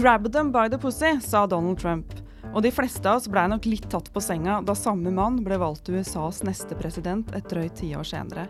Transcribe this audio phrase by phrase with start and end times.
[0.00, 2.14] 'Grab them by the pussy', sa Donald Trump.
[2.54, 5.58] Og de fleste av oss blei nok litt tatt på senga da samme mann ble
[5.60, 8.46] valgt USAs neste president et drøyt tiår senere.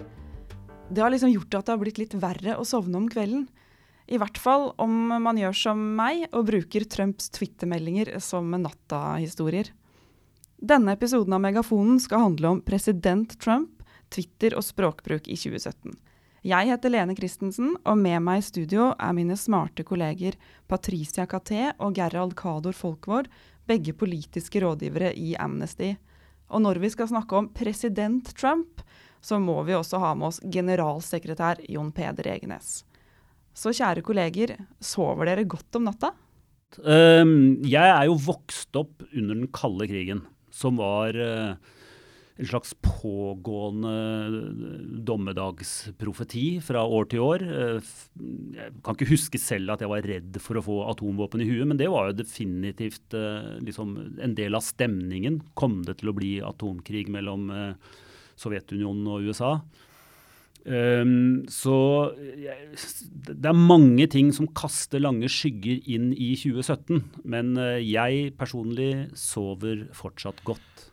[0.95, 3.49] Det har liksom gjort at det har blitt litt verre å sovne om kvelden.
[4.07, 9.73] I hvert fall om man gjør som meg og bruker Trumps Twitter-meldinger som natta-historier.
[10.55, 15.99] Denne episoden av Megafonen skal handle om president Trump, Twitter og språkbruk i 2017.
[16.41, 20.39] Jeg heter Lene Christensen, og med meg i studio er mine smarte kolleger
[20.73, 23.27] Patricia Caté og Gerald Kador Folkvord,
[23.69, 25.93] begge politiske rådgivere i Amnesty.
[26.49, 28.81] Og når vi skal snakke om president Trump,
[29.21, 32.87] så må vi også ha med oss generalsekretær Jon Peder Egenes.
[33.53, 36.15] Så kjære kolleger, sover dere godt om natta?
[36.81, 41.77] Um, jeg er jo vokst opp under den kalde krigen, som var uh,
[42.41, 43.93] en slags pågående
[45.05, 47.45] dommedagsprofeti fra år til år.
[47.45, 47.91] Uh,
[48.57, 51.69] jeg kan ikke huske selv at jeg var redd for å få atomvåpen i huet,
[51.69, 55.43] men det var jo definitivt uh, liksom en del av stemningen.
[55.59, 57.51] Kom det til å bli atomkrig mellom
[58.41, 59.55] Sovjetunionen og USA?
[60.61, 61.75] Um, så
[62.13, 67.05] det er mange ting som kaster lange skygger inn i 2017.
[67.25, 67.53] Men
[67.85, 70.90] jeg personlig sover fortsatt godt.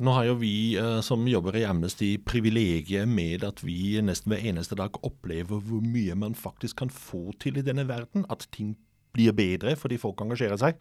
[0.00, 4.46] Nå har jo vi uh, som jobber i Amnesty privilegiet med at vi nesten hver
[4.48, 8.24] eneste dag opplever hvor mye man faktisk kan få til i denne verden.
[8.32, 8.78] At ting
[9.12, 10.78] blir bedre fordi folk engasjerer seg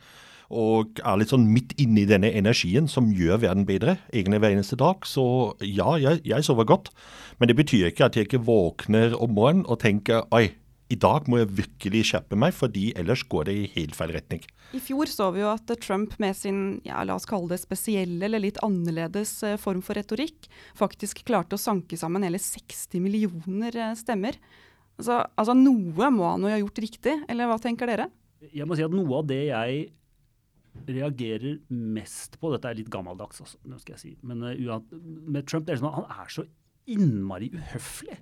[0.49, 4.55] og er litt sånn midt inne i denne energien som gjør verden bedre, egentlig hver
[4.55, 5.05] eneste dag.
[5.05, 5.25] Så
[5.61, 6.89] ja, jeg, jeg sover godt.
[7.37, 10.47] Men det betyr ikke at jeg ikke våkner om morgenen og tenker oi,
[10.89, 14.41] i dag må jeg virkelig skjerpe meg, fordi ellers går det i helt feil retning.
[14.73, 18.25] I fjor så vi jo at Trump med sin ja, la oss kalle det spesielle
[18.25, 23.77] eller litt annerledes eh, form for retorikk, faktisk klarte å sanke sammen hele 60 millioner
[23.77, 24.39] eh, stemmer.
[24.97, 28.09] Altså, altså noe må han jo ha gjort riktig, eller hva tenker dere?
[28.49, 29.87] Jeg må si at noe av det jeg
[30.89, 34.15] reagerer mest på Dette er litt gammeldags, altså, skal jeg si.
[34.25, 34.79] Men uh,
[35.29, 36.45] med Trump det er sånn at han er så
[36.89, 38.17] innmari uhøflig.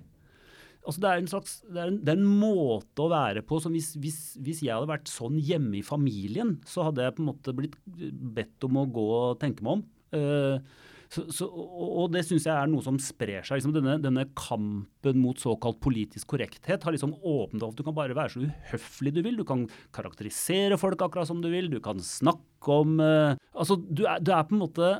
[0.88, 3.74] Altså det, er slags, det, er en, det er en måte å være på som
[3.76, 7.28] hvis, hvis, hvis, jeg hadde vært sånn hjemme i familien, så hadde jeg på en
[7.28, 9.82] måte blitt bedt om å gå og tenke meg om.
[10.16, 13.60] Uh, så, så, og det syns jeg er noe som sprer seg.
[13.60, 17.76] Liksom denne, denne, kampen mot såkalt politisk korrekthet har liksom åpnet opp.
[17.78, 19.38] Du kan bare være så uhøflig du vil.
[19.40, 19.64] Du kan
[19.96, 21.70] karakterisere folk akkurat som du vil.
[21.72, 24.92] Du kan snakke om uh, Altså, du er, du er, på en måte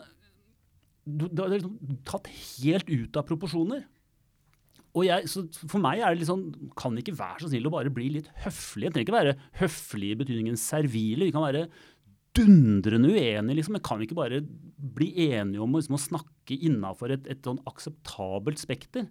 [1.08, 3.84] du, du er liksom tatt helt ut av proporsjoner.
[4.98, 6.48] Og jeg, så For meg er det litt sånn
[6.78, 8.90] Kan vi ikke være så snill å bare bli litt høflige?
[8.90, 11.28] Det trenger ikke være høflig i betydningen servile.
[11.28, 11.68] Vi kan være
[12.38, 13.56] dundrende uenige.
[13.58, 13.76] Liksom.
[13.78, 14.40] Jeg kan ikke bare
[14.98, 19.08] bli enige om liksom, å snakke innafor et, et sånn akseptabelt spekter.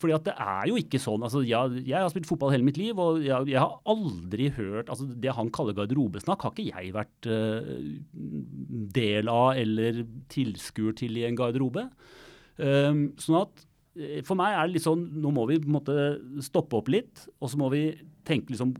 [0.00, 1.24] Fordi at det er jo ikke sånn.
[1.26, 4.92] altså Jeg, jeg har spilt fotball hele mitt liv, og jeg, jeg har aldri hørt
[4.92, 7.74] altså Det han kaller garderobesnakk, har ikke jeg vært uh,
[9.00, 11.88] del av eller tilskuer til i en garderobe.
[12.60, 13.66] Um, sånn at
[14.26, 15.94] for meg er det litt sånn Nå må vi på en måte
[16.46, 17.88] stoppe opp litt, og så må vi
[18.26, 18.76] tenke liksom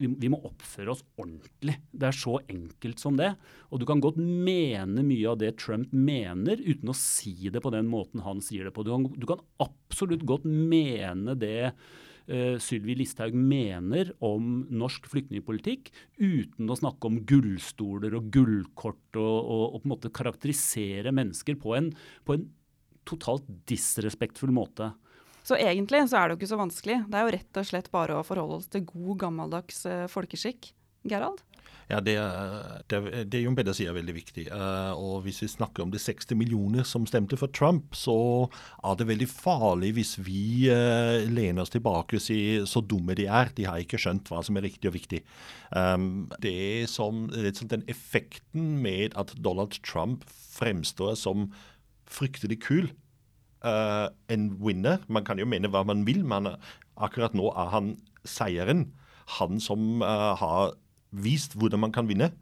[0.00, 1.76] vi, vi, må oppføre oss ordentlig.
[1.94, 3.30] Det er så enkelt som det.
[3.70, 7.72] Og du kan godt mene mye av det Trump mener, uten å si det på
[7.74, 8.84] den måten han sier det på.
[8.86, 15.92] Du kan, du kan absolutt godt mene det uh, Sylvi Listhaug mener om norsk flyktningpolitikk,
[16.18, 21.58] uten å snakke om gullstoler og gullkort og, og, og på en måte karakterisere mennesker
[21.60, 21.92] på en,
[22.26, 22.48] på en
[23.08, 24.92] totalt disrespektfull måte.
[25.44, 27.02] Så egentlig så er det jo ikke så vanskelig.
[27.08, 30.72] Det er jo rett og slett bare å forholde oss til god, gammeldags uh, folkeskikk.
[31.04, 31.42] Gerald?
[31.84, 32.14] Ja, det,
[32.88, 34.46] det, det Jon Peder sier er veldig viktig.
[34.48, 38.16] Uh, og Hvis vi snakker om de 60 millioner som stemte for Trump, så
[38.80, 43.28] er det veldig farlig hvis vi uh, lener oss tilbake og sier så dumme de
[43.28, 43.52] er.
[43.56, 45.20] De har ikke skjønt hva som er riktig og viktig.
[45.76, 51.50] Um, det er som, sånn den effekten med at Donald Trump fremstår som
[52.10, 52.88] fryktelig kul
[53.64, 55.02] uh, en winner.
[55.08, 56.54] Man kan jo mene hva man vil, men
[56.94, 57.94] akkurat nå er han
[58.28, 58.88] seieren.
[59.38, 60.74] Han som uh, har
[61.14, 62.32] vist hvordan man kan vinne.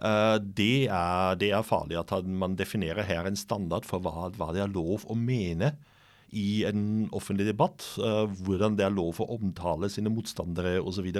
[0.00, 4.52] Uh, det, er, det, er, farlig at man definerer her en standard for hva, hva
[4.54, 5.74] det er lov å mene
[6.30, 7.84] i en offentlig debatt.
[7.98, 11.10] Uh, hvordan det er lov å omtale sine motstandere osv.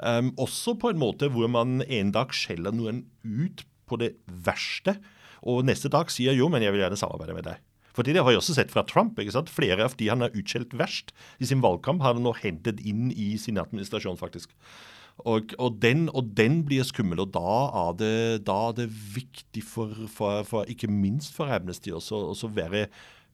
[0.00, 4.98] Um, også på en måte hvor man en dag skjeller noen ut på det verste,
[5.42, 7.64] og neste dag sier jo, men jeg vil gjerne samarbeide med deg.
[7.96, 9.18] For det har jeg også sett fra Trump.
[9.18, 9.50] ikke sant?
[9.50, 11.10] Flere av de han har utskjelt verst
[11.42, 14.54] i sin valgkamp, har han nå hentet inn i sin administrasjon, faktisk.
[15.26, 18.86] Og, og, den, og, den, blir skummel, og da er det, da er det
[19.16, 22.86] viktig for, for, for, ikke minst for Amnesty også å være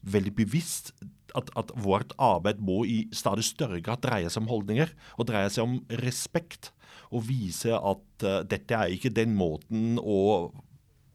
[0.04, 0.94] veldig bevisst
[1.36, 5.50] at, at, vårt arbeid må i stadig større grad dreie seg om holdninger og dreie
[5.52, 6.70] seg om respekt.
[7.14, 10.54] Og vise at uh, dette er ikke den måten å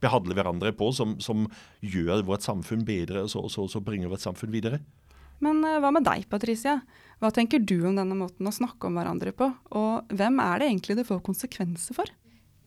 [0.04, 1.48] behandle hverandre på som, som
[1.84, 4.81] gjør vårt samfunn bedre, og så, så, så bringer vårt samfunn videre.
[5.44, 6.80] Men uh, hva med deg, Patricia?
[7.19, 9.50] Hva tenker du om denne måten å snakke om hverandre på?
[9.75, 12.12] Og hvem er det egentlig det får konsekvenser for?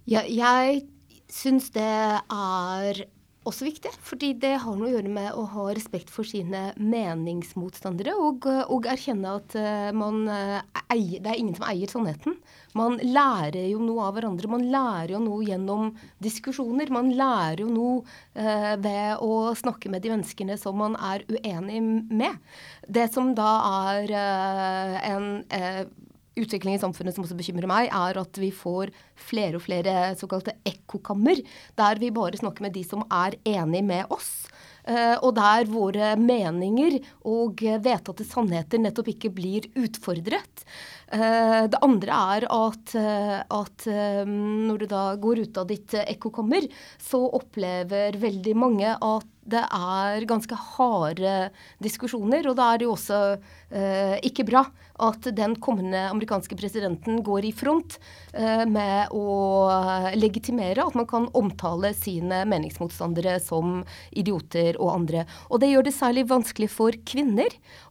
[0.09, 0.85] Ja, jeg
[1.33, 3.05] syns det er
[3.49, 8.15] også viktig, fordi det har noe å gjøre med å ha respekt for sine meningsmotstandere
[8.15, 10.61] og, og erkjenne at uh, man uh,
[10.95, 12.37] eier, det er ingen som eier sannheten.
[12.79, 14.51] Man lærer jo noe av hverandre.
[14.53, 15.91] Man lærer jo noe gjennom
[16.23, 16.93] diskusjoner.
[16.95, 17.99] Man lærer jo noe
[18.33, 22.39] eh, ved å snakke med de menneskene som man er uenig med.
[22.89, 23.51] Det som da
[23.91, 24.15] er
[25.13, 25.29] en
[26.39, 28.93] utvikling i samfunnet som også bekymrer meg, er at vi får
[29.29, 31.43] flere og flere såkalte ekkokammer,
[31.79, 34.33] der vi bare snakker med de som er enig med oss.
[34.83, 36.97] Uh, og der våre meninger
[37.31, 40.65] og vedtatte sannheter nettopp ikke blir utfordret.
[41.13, 43.87] Uh, det andre er at, uh, at
[44.29, 46.69] når du da går ut av ditt ekkokammer,
[47.03, 51.33] så opplever veldig mange at det er ganske harde
[51.83, 53.19] diskusjoner, og da er det jo også
[53.75, 54.63] eh, ikke bra
[55.03, 57.97] at den kommende amerikanske presidenten går i front
[58.37, 59.27] eh, med å
[60.15, 63.81] legitimere at man kan omtale sine meningsmotstandere som
[64.15, 65.27] idioter og andre.
[65.51, 67.51] Og det gjør det særlig vanskelig for kvinner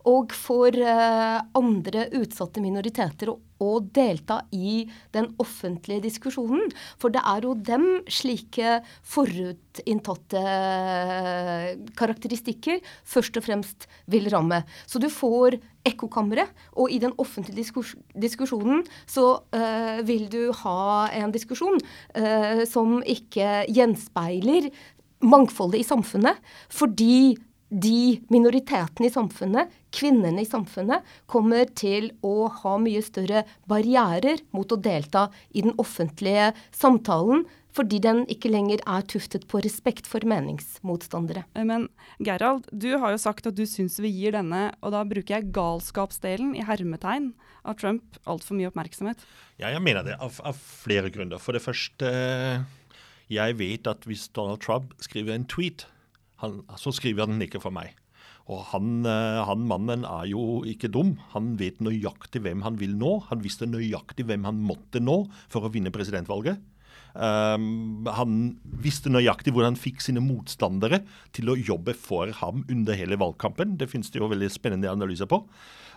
[0.09, 6.71] og for eh, andre utsatte minoriteter å delta i den offentlige diskusjonen.
[7.01, 10.41] For det er jo dem slike forutinntatte
[11.99, 14.63] karakteristikker først og fremst vil ramme.
[14.89, 16.47] Så du får ekkokamre,
[16.77, 21.79] og i den offentlige diskus diskusjonen så uh, vil du ha en diskusjon
[22.17, 24.69] uh, som ikke gjenspeiler
[25.21, 26.37] mangfoldet i samfunnet,
[26.73, 27.37] fordi
[27.71, 34.71] de minoritetene i samfunnet, kvinnene i samfunnet, kommer til å ha mye større barrierer mot
[34.71, 40.25] å delta i den offentlige samtalen, fordi den ikke lenger er tuftet på respekt for
[40.27, 41.45] meningsmotstandere.
[41.55, 41.87] Eh, men
[42.19, 45.53] Gerald, du har jo sagt at du syns vi gir denne, og da bruker jeg
[45.55, 47.31] galskapsdelen i hermetegn,
[47.63, 49.23] av Trump altfor mye oppmerksomhet?
[49.61, 51.39] Ja, jeg mener det, av, av flere grunner.
[51.39, 52.11] For det første,
[53.31, 55.85] jeg vet at hvis Donald Trump skriver en tweet
[56.41, 57.95] han, så skriver han ikke for meg.
[58.51, 61.15] Og han, eh, han, mannen er jo ikke dum.
[61.35, 63.19] Han vet nøyaktig hvem han vil nå.
[63.29, 66.59] Han visste nøyaktig hvem han måtte nå for å vinne presidentvalget.
[67.11, 71.01] Um, han visste nøyaktig hvordan han fikk sine motstandere
[71.35, 73.75] til å jobbe for ham under hele valgkampen.
[73.79, 75.41] Det finnes det jo veldig spennende analyser på.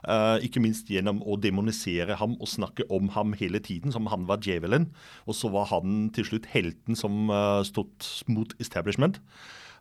[0.05, 4.27] Uh, ikke minst gjennom å demonisere ham og snakke om ham hele tiden, som han
[4.29, 4.91] var djevelen.
[5.25, 9.23] Og så var han til slutt helten som uh, stod mot establishment.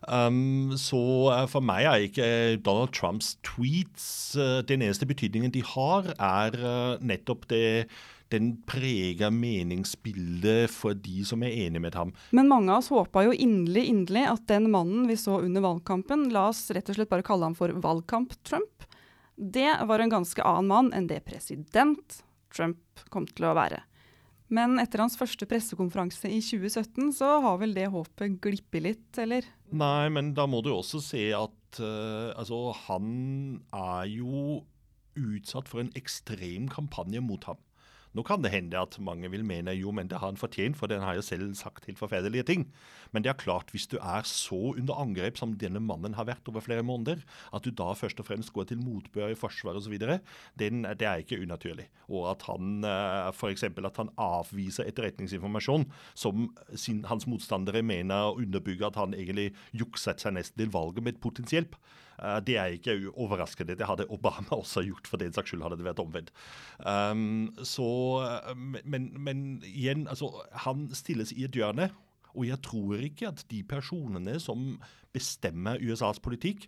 [0.08, 1.00] Um, så
[1.32, 2.26] uh, for meg er ikke
[2.64, 7.86] Donald Trumps tweets uh, Den eneste betydningen de har, er uh, nettopp det
[8.32, 12.10] den preger meningsbildet for de som er enig med ham.
[12.34, 16.30] Men mange av oss håpa jo inderlig, inderlig at den mannen vi så under valgkampen,
[16.34, 18.88] la oss rett og slett bare kalle ham for Valgkamp-Trump,
[19.36, 22.22] det var en ganske annen mann enn det president
[22.54, 23.82] Trump kom til å være.
[24.54, 29.46] Men etter hans første pressekonferanse i 2017, så har vel det håpet glippet litt, eller?
[29.74, 33.08] Nei, men da må du også se at uh, altså, han
[33.74, 34.62] er jo
[35.18, 37.58] utsatt for en ekstrem kampanje mot ham.
[38.14, 40.90] Nå kan det hende at mange vil mene jo, men det har han fortjent, for
[40.90, 42.68] den har jo selv sagt helt forferdelige ting.
[43.12, 46.46] Men det er klart, hvis du er så under angrep som denne mannen har vært
[46.50, 49.98] over flere måneder, at du da først og fremst går til motbør i Forsvaret osv.,
[49.98, 51.88] det er ikke unaturlig.
[52.08, 53.66] Og at han eh, f.eks.
[53.66, 60.36] at avviser etterretningsinformasjon som sin, hans motstandere mener underbygger underbygge at han egentlig jukset seg
[60.38, 61.22] nesten til valget med et
[61.54, 61.76] hjelp.
[62.18, 63.76] Eh, det er ikke overraskende.
[63.78, 66.32] Det hadde Obama også gjort, for den saks skyld hadde det vært omvendt.
[66.78, 67.88] Um, så,
[68.26, 68.54] eh,
[68.84, 70.30] men, men, igjen, altså,
[70.66, 71.90] han stilles i et hjørne.
[72.34, 74.74] Og jeg tror ikke at de personene som
[75.14, 76.66] bestemmer USAs politikk,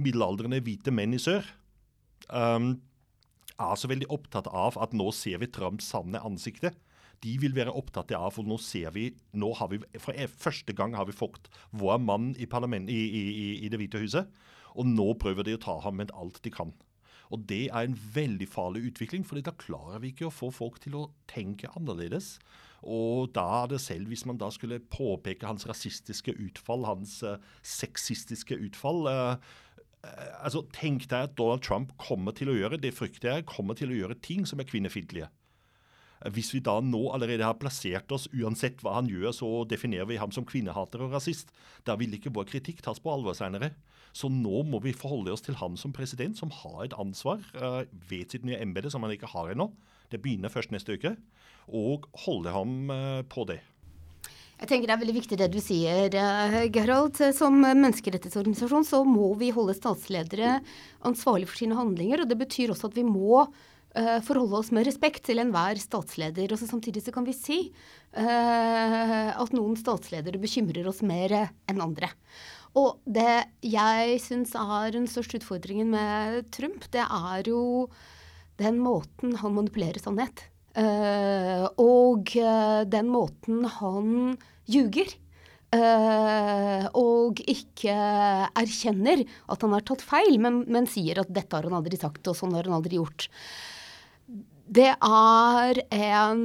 [0.00, 1.46] middelaldrende hvite menn i sør,
[2.28, 2.74] um,
[3.60, 6.76] er så veldig opptatt av at nå ser vi Trumps sanne ansiktet
[7.24, 8.30] de vil være opptatt av.
[8.36, 12.32] For nå ser vi, nå har vi for første gang har vi fått vår mann
[12.36, 14.30] i, i, i, i Det hvite huset.
[14.78, 16.72] Og nå prøver de å ta ham med alt de kan.
[17.30, 20.80] Og det er en veldig farlig utvikling, for da klarer vi ikke å få folk
[20.82, 22.38] til å tenke annerledes.
[22.82, 27.36] Og da er det selv, hvis man da skulle påpeke hans rasistiske utfall, hans uh,
[27.62, 29.34] sexistiske utfall uh,
[30.40, 33.92] altså Tenk deg at Donald Trump kommer til å gjøre det frykter jeg, kommer til
[33.92, 35.28] å gjøre ting som er kvinnefiendtlige.
[36.28, 40.18] Hvis vi da nå allerede har plassert oss, uansett hva han gjør, så definerer vi
[40.20, 41.48] ham som kvinnehater og rasist.
[41.88, 43.72] Da vil ikke vår kritikk tas på alvor senere.
[44.12, 47.86] Så nå må vi forholde oss til ham som president, som har et ansvar uh,
[48.10, 49.70] ved sitt nye embete, som han ikke har ennå.
[50.12, 51.14] Det begynner først neste uke.
[51.72, 53.62] Og holde ham uh, på det.
[54.60, 56.12] Jeg tenker Det er veldig viktig det du sier,
[56.68, 57.16] Gerald.
[57.32, 60.58] Som menneskerettighetsorganisasjon så må vi holde statsledere
[61.08, 62.20] ansvarlig for sine handlinger.
[62.20, 63.46] og Det betyr også at vi må
[64.26, 66.52] forholde oss med respekt til enhver statsleder.
[66.52, 67.58] Og så samtidig så kan vi si
[68.14, 72.12] uh, at noen statsledere bekymrer oss mer enn andre.
[72.78, 77.90] Og det jeg syns er den største utfordringen med Trump, det er jo
[78.60, 80.44] den måten han manipulerer sannhet.
[80.76, 82.30] Uh, og
[82.92, 84.38] den måten han
[84.70, 85.10] ljuger.
[85.70, 87.94] Uh, og ikke
[88.58, 92.26] erkjenner at han har tatt feil, men, men, sier at 'dette har han aldri sagt',
[92.26, 93.28] og sånn har han aldri gjort.
[94.70, 96.42] Det er en,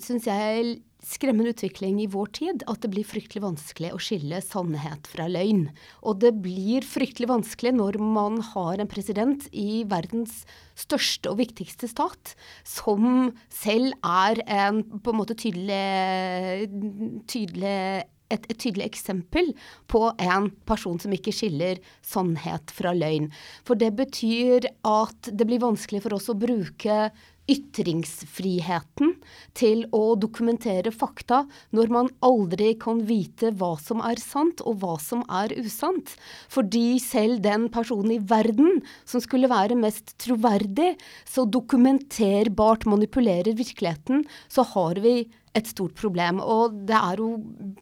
[0.00, 5.06] syns jeg, skremmende utvikling i vår tid at det blir fryktelig vanskelig å skille sannhet
[5.10, 5.66] fra løgn.
[6.00, 10.40] Og det blir fryktelig vanskelig når man har en president i verdens
[10.72, 12.32] største og viktigste stat,
[12.64, 16.72] som selv er en på en måte tydelig,
[17.28, 17.76] tydelig
[18.32, 19.52] et, et, tydelig eksempel
[19.92, 23.28] på en person som ikke skiller sannhet fra løgn.
[23.68, 27.10] For det betyr at det blir vanskelig for oss å bruke
[27.50, 29.14] ytringsfriheten
[29.56, 31.44] til å dokumentere fakta
[31.76, 36.16] når man aldri kan vite hva som er sant og hva som er usant.
[36.52, 40.94] Fordi selv den personen i verden som skulle være mest troverdig,
[41.28, 45.20] så dokumenterbart manipulerer virkeligheten, så har vi
[45.56, 46.42] et stort problem.
[46.42, 47.30] Og det er jo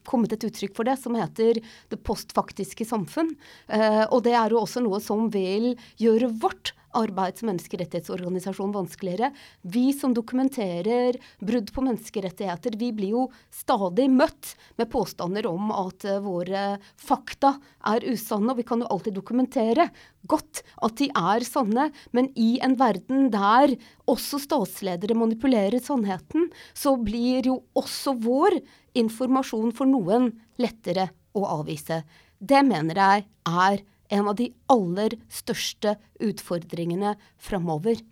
[0.07, 1.59] kommet et uttrykk for det som heter
[1.91, 3.33] det postfaktiske samfunn.
[3.67, 9.31] Eh, og det er jo også noe som vil gjøre vårt arbeids- og menneskerettighetsorganisasjon vanskeligere.
[9.63, 16.07] Vi som dokumenterer brudd på menneskerettigheter, vi blir jo stadig møtt med påstander om at
[16.09, 16.65] uh, våre
[17.01, 17.57] fakta
[17.95, 18.53] er usanne.
[18.53, 19.89] Og vi kan jo alltid dokumentere
[20.31, 23.75] godt at de er sanne, men i en verden der
[24.11, 28.61] også statsledere manipulerer sannheten, så blir jo også vår
[28.99, 32.03] informasjon for noen lettere å avvise.
[32.39, 33.83] Det mener jeg er
[34.13, 38.03] en av de aller største utfordringene framover.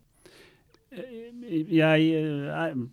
[0.92, 2.84] Jeg, jeg,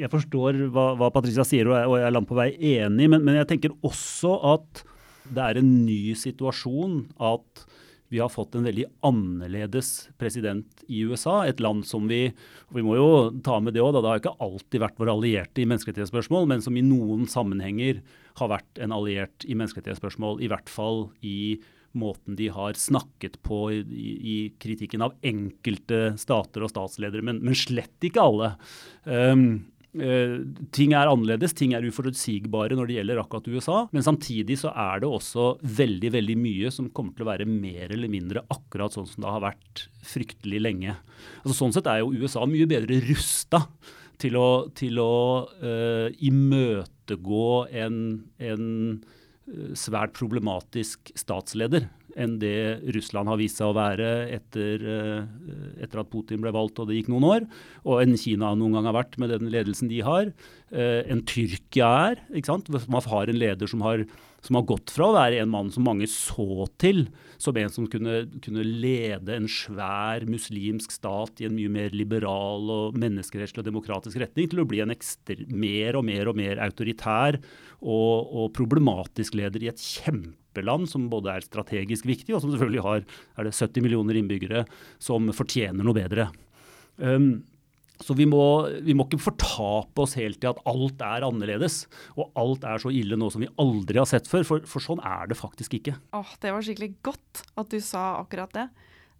[0.00, 3.40] jeg, forstår hva, hva, Patricia sier, og jeg er langt på vei enig, men, men
[3.40, 4.84] jeg tenker også at
[5.24, 7.64] det er en ny situasjon at
[8.12, 11.40] vi har fått en veldig annerledes president i USA.
[11.48, 12.28] Et land som vi
[12.68, 13.08] og Vi må jo
[13.42, 16.76] ta med det òg, det har ikke alltid vært våre allierte i menneskerettighetsspørsmål, men som
[16.76, 18.02] i noen sammenhenger
[18.38, 21.58] har vært en alliert i menneskerettighetsspørsmål, i hvert fall i
[21.98, 23.82] måten de har snakket på i,
[24.34, 28.50] i, kritikken av enkelte stater og statsledere, men, men slett ikke alle.
[29.06, 29.46] Um,
[29.98, 30.36] uh,
[30.74, 33.78] ting er annerledes, ting er uforutsigbare når det gjelder akkurat USA.
[33.94, 37.94] Men samtidig så er det også veldig veldig mye som kommer til å være mer
[37.94, 40.96] eller mindre akkurat sånn som det har vært fryktelig lenge.
[41.42, 43.64] Altså Sånn sett er jo USA mye bedre rusta
[44.20, 45.12] til å, til å
[45.62, 47.50] uh, imøtegå
[47.84, 48.00] en,
[48.38, 48.64] en
[49.76, 51.88] svært problematisk statsleder
[52.20, 55.22] enn det Russland har vist seg å være etter, eh,
[55.82, 57.48] etter, at Putin ble valgt og det gikk noen år,
[57.84, 60.30] og enn Kina noen gang har vært med den ledelsen de har.
[60.74, 62.22] Eh, enn Tyrkia er.
[62.34, 62.70] ikke sant?
[62.70, 64.04] Man har en leder som har,
[64.42, 67.06] som har, gått fra å være en mann som mange så til
[67.38, 72.70] som en som kunne, kunne lede en svær muslimsk stat i en mye mer liberal
[72.70, 76.62] og menneskerettslig og demokratisk retning, til å bli en ekstra, mer og mer og mer
[76.64, 77.38] autoritær
[77.82, 82.52] og, og problematisk leder i et kjempe kjempeland som både er strategisk viktig, og som
[82.52, 83.02] selvfølgelig har
[83.38, 84.64] er det 70 millioner innbyggere
[84.98, 86.30] som fortjener noe bedre.
[86.96, 87.44] Um,
[88.02, 91.86] så vi må, vi må, ikke fortape oss helt til at alt er annerledes.
[92.18, 94.42] Og alt er så ille nå som vi aldri har sett før.
[94.44, 95.94] For, for sånn er det faktisk ikke.
[96.12, 98.66] Åh, Det var skikkelig godt at du sa akkurat det.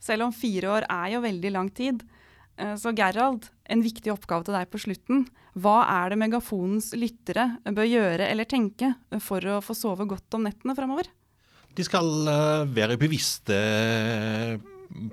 [0.03, 2.03] Selv om fire år er jo veldig lang tid.
[2.59, 5.25] Eh, så Gerald, en viktig oppgave til deg på slutten.
[5.55, 10.49] Hva er det megafonens lyttere bør gjøre eller tenke for å få sove godt om
[10.49, 11.15] nettene framover?
[11.75, 13.59] De skal eh, være bevisste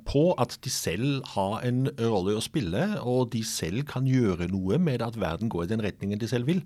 [0.05, 4.77] på at de selv har en rolle å spille, og de selv kan gjøre noe
[4.77, 6.61] med at verden går i den retningen de selv vil.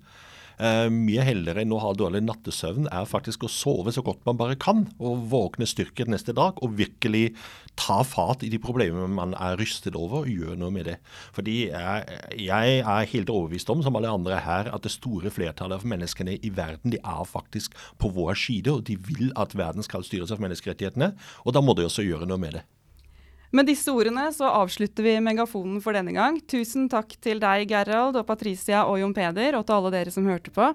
[0.56, 4.38] Uh, mye heller enn å ha dårlig nattesøvn er faktisk å sove så godt man
[4.40, 7.34] bare kan, og våkne styrket neste dag og virkelig
[7.76, 10.96] ta fat i de problemene man er rystet over, og gjøre noe med det.
[11.36, 15.82] Fordi jeg, jeg, er helt overbevist om, som alle andre her, at det store flertallet
[15.82, 19.84] av menneskene i verden de er faktisk på vår side, og de vil at verden
[19.84, 21.12] skal styres av menneskerettighetene.
[21.44, 22.64] Og da må de også gjøre noe med det.
[23.54, 26.40] Med disse ordene så avslutter vi Megafonen for denne gang.
[26.50, 30.26] Tusen takk til deg, Gerald, og Patricia og Jon Peder, og til alle dere som
[30.26, 30.72] hørte på.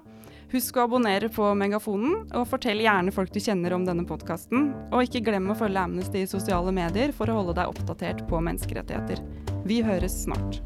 [0.52, 4.70] Husk å abonnere på Megafonen, og fortell gjerne folk du kjenner om denne podkasten.
[4.92, 8.40] Og ikke glem å følge Amnesty i sosiale medier for å holde deg oppdatert på
[8.44, 9.24] menneskerettigheter.
[9.68, 10.60] Vi høres snart.